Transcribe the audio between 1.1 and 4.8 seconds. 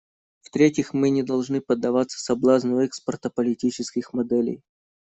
не должны поддаваться соблазну экспорта политических моделей.